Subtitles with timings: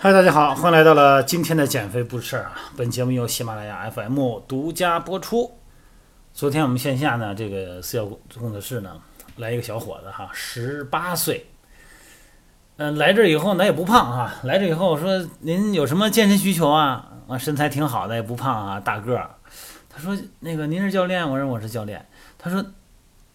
[0.00, 2.52] 嗨，大家好，欢迎来到了今天的减肥不是事儿啊！
[2.76, 5.58] 本节目由喜马拉雅 FM 独家播出。
[6.32, 8.06] 昨天我们线下呢，这个私教
[8.38, 8.96] 工作室呢，
[9.38, 11.48] 来一个小伙子哈，十八岁。
[12.76, 17.04] 嗯，来这以后呢也不胖哈，来这以后说您有什么健身需求啊？
[17.26, 19.28] 啊，身材挺好的，也不胖啊，大个儿。
[19.88, 22.06] 他说那个您是教练，我说我是教练。
[22.38, 22.64] 他说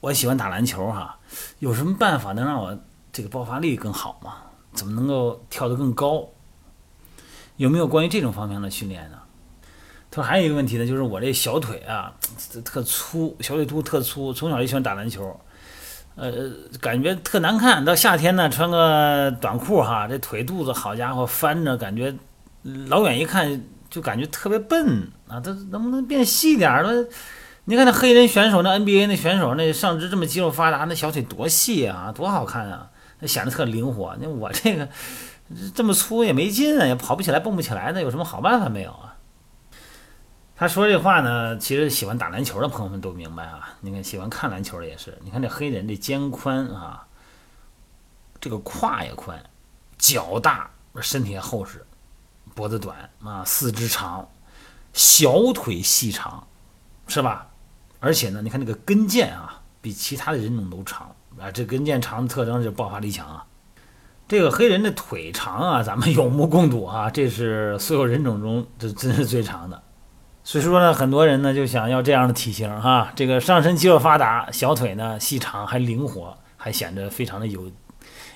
[0.00, 1.18] 我喜欢打篮球哈，
[1.58, 2.78] 有什么办法能让我
[3.12, 4.36] 这个爆发力更好吗？
[4.72, 6.26] 怎么能够跳得更高？
[7.56, 9.18] 有没有关于这种方面的训练呢？
[10.08, 12.14] 他说还有一个问题呢，就是我这小腿啊
[12.64, 15.38] 特粗，小腿肚特粗，从小就喜欢打篮球，
[16.14, 16.32] 呃，
[16.80, 17.84] 感觉特难看。
[17.84, 22.14] 到夏天呢，穿个短裤哈，这腿肚子好家伙翻着，感觉
[22.88, 25.40] 老远一看就感觉特别笨啊。
[25.40, 26.84] 他能不能变细点儿？
[26.84, 27.04] 那
[27.64, 34.16] 你看那黑人选手，那 NBA 那选手，那上肢这么肌肉发达，那小腿多细啊，多好看啊，那显得特灵活。
[34.20, 34.88] 那我这个。
[35.74, 39.16] 这么粗也没劲啊，也跑不起来，蹦不起来，那有什么好办法没有啊？
[40.56, 43.76] 他说这话呢，其实喜欢打篮球的朋友们都明白啊。
[43.80, 45.18] 你看，喜欢看篮球的也是。
[45.22, 47.06] 你看这黑人这肩宽啊，
[48.40, 49.38] 这个胯也宽，
[49.98, 51.84] 脚大，身体也厚实，
[52.54, 54.26] 脖子短啊，四肢长，
[54.94, 56.46] 小腿细长，
[57.06, 57.48] 是吧？
[58.00, 61.50] 而且呢，你看这个跟腱啊，比其他的人种都长啊。
[61.50, 63.46] 这跟腱长的特征是爆发力强啊。
[64.28, 69.82] 这个黑人的腿长啊，咱们有目共睹啊， 这是所有人种中这真是最长的。
[70.42, 77.70] 所以说呢，很多人呢就想要这样的体型哈，这个上身肌肉发达，小腿呢细长还灵活，还显得非常的有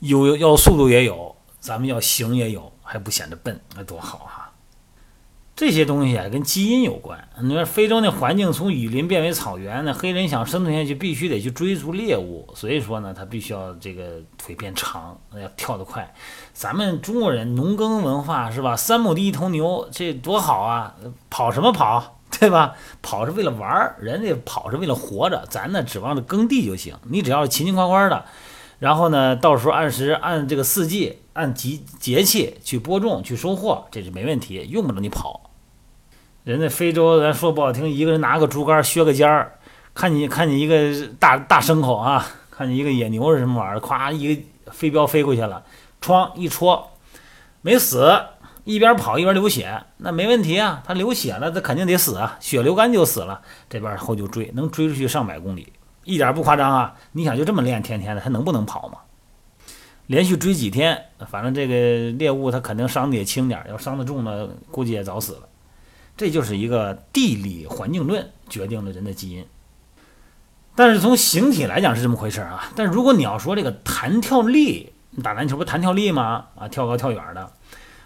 [0.00, 4.43] 有要速度也有，咱们要型也有，还不显得笨，那多好哈。
[5.56, 7.28] 这些东西啊，跟基因有关。
[7.40, 16.12] 你说非洲那环境从雨林变为草原，那黑人想生存下去，必须得去追逐猎物，所以说呢，他必须要这个腿变长，要跳得快。
[16.52, 18.74] 咱们中国人农耕文化是吧？
[18.74, 20.92] 三亩地一头牛，这多好啊！
[21.30, 22.74] 跑什么跑， 对吧？
[23.00, 26.96] 跑是为了玩儿，人家跑是为了活着，咱呢指望着耕地就行。
[27.04, 28.24] 你只要勤勤快快的，
[28.80, 35.43] 然后呢，到时候按时按这个四季、按节节气去播种、去收获，这是没问题，用不着你跑。
[36.44, 39.58] 人家非洲，咱说不好听，一个人拿个竹竿削个尖儿，
[39.94, 45.64] 看你看见一个大大牲口啊，看见一个野牛是什么玩意儿，咵一个飞镖飞过去了，
[46.02, 46.90] 哐一戳，
[47.62, 48.14] 没死，
[48.64, 53.40] 一边跑一边流血，那没问题啊，他流血了，他肯定得死啊，血流干就死了，
[53.70, 55.72] 这边后就追，能追出去上百公里，
[56.04, 58.98] 一点不夸张啊，你想就这么练，天天的，他能不能跑吗？
[60.08, 65.48] 连续追几天，反正这个猎物他肯定伤的也轻点，要伤的重呢，估计也早死了。
[66.16, 69.44] 这就是一个地理环境论决定了人的基因，
[70.76, 72.70] 但是从形体来讲是这么回事啊。
[72.76, 74.92] 但如果你要说这个弹跳力，
[75.22, 76.46] 打篮球不弹跳力吗？
[76.56, 77.52] 啊，跳高跳远的，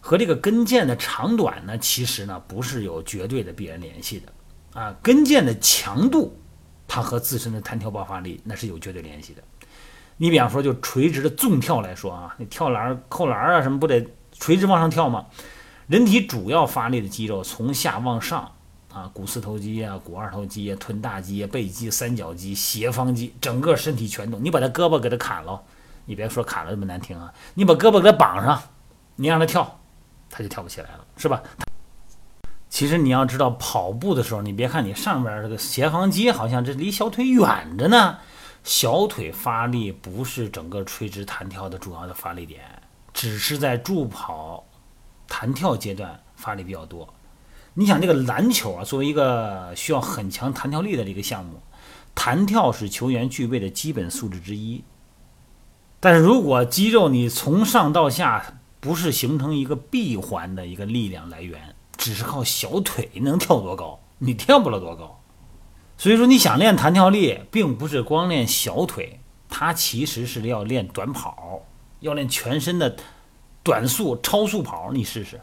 [0.00, 4.94] 和这个跟腱的长短呢，其实呢不是有绝对的必然联系的啊。
[5.02, 6.38] 跟腱的强度，
[6.86, 9.42] 它和自身的弹跳爆发力那是有绝对联系的。
[10.16, 15.26] 你比方说就垂直的纵跳来说啊，你跳栏、扣篮啊什么不得垂直往上跳吗？
[15.86, 18.50] 人体主要发力的肌肉从下往上
[18.92, 24.42] 啊，股四头肌啊，股二头肌啊，臀大肌啊，背肌、三角肌、斜方肌，整个身体全动。
[24.42, 25.60] 你把他胳膊给他砍了，
[26.06, 28.62] 你别说砍了这么难听啊，你把胳膊给他绑上，
[29.16, 29.80] 你让他跳，
[30.30, 31.42] 他就跳不起来了，是吧？
[32.70, 38.18] 其实你要知道，跑步的时候，你别看你上边这个斜方肌好像这离小腿远着呢，
[38.62, 42.62] 小腿发力不是整个垂直弹跳的主要的发力点，
[43.12, 44.64] 只是在助跑。
[45.26, 47.12] 弹跳阶段发力比较多，
[47.74, 51.60] 你想这个篮球啊，作为一个需要很强弹跳力的这个项目，
[52.14, 54.84] 弹跳是球员具备的基本素质之一。
[55.98, 64.00] 但是如果肌肉你从上到下不是形成一个闭环的一个力量来源，只是靠小腿能跳多高？
[64.18, 65.20] 你跳不了多高。
[65.96, 71.62] 所以说你想练弹跳力，并不是光练小腿，它其实是要练短跑，
[72.00, 72.96] 要练全身的。
[73.64, 75.40] 短速、超速跑，你试试。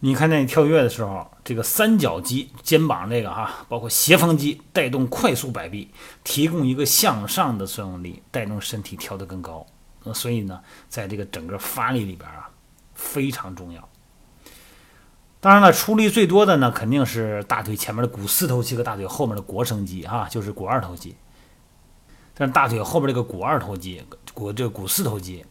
[0.00, 5.90] 你看，在你跳跃的时候，这个三角肌、肩膀这个哈，包括斜方肌，带动快速摆臂，
[6.22, 9.66] 提供一个向上的作用力，带动身体跳得更高。
[10.04, 12.48] 那所以呢，在这个整个发力里边啊，
[12.94, 13.88] 非常重要。
[15.40, 21.16] 当然了，出力最多的呢，肯定是大腿前面的股四头肌和大腿后面的腘绳肌啊，就是股二头肌。
[22.34, 24.00] 但是大腿后边这个股二头肌、
[24.32, 25.44] 股这个股四头肌。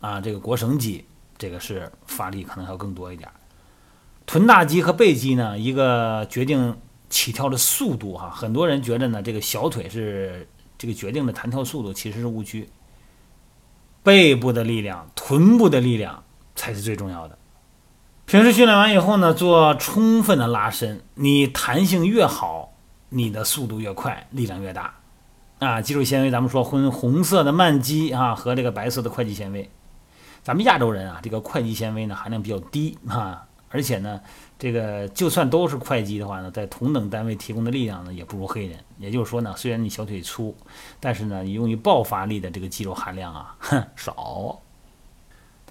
[0.00, 1.04] 啊，这个腘绳肌，
[1.38, 3.28] 这个是发力可能要更多一点。
[4.26, 6.76] 臀大肌和背肌呢，一个决定
[7.08, 8.30] 起跳的速度哈。
[8.30, 10.48] 很多人觉得呢，这个小腿是
[10.78, 12.68] 这个决定的弹跳速度，其实是误区。
[14.02, 16.22] 背部的力量、臀部的力量
[16.54, 17.36] 才是最重要的。
[18.24, 22.72] 平时训练完以后呢，做充分的拉伸，你弹性越好，
[23.08, 24.94] 你的速度越快，力量越大。
[25.58, 29.68] 啊，肌肉纤维咱们说分红色的慢肌啊和这个白色的快肌纤维。
[30.42, 34.20] 咱们亚洲人啊，这个快肌纤维呢含量比较低啊，而且呢，
[34.58, 38.78] 这个就算都是快肌的话呢，在同等单位提供的力量呢也不如黑人。
[38.98, 40.56] 也就是说呢，虽然你小腿粗，
[40.98, 44.60] 但是呢，你用于爆发力的这个肌肉含量啊，哼 少。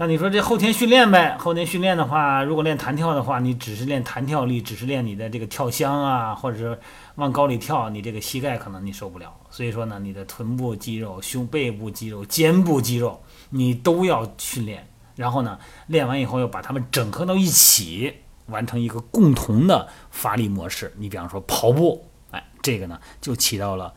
[0.01, 1.35] 那你说这后天训练呗？
[1.37, 6.79] 后天训练的话，如果练弹跳的话，你只是练弹跳力，只是练你的这个跳箱啊，或者是
[7.15, 9.35] 往高里跳，你这个膝盖可能你受不了。
[9.49, 14.87] 所以说呢，你的臀部肌肉、胸背部肌肉、肩部肌肉，你都要训练。
[15.15, 18.13] 然后呢，练完以后要把它们整合到一起，
[18.47, 20.93] 完成一个共同的发力模式。
[20.97, 23.93] 你比方说跑步，哎，这个呢就起到了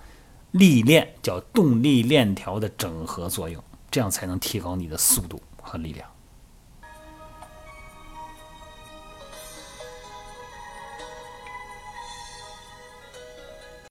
[0.50, 5.40] 力链叫动力链条的整合作用，这样才能提高你的速度。
[5.64, 6.06] 和力量。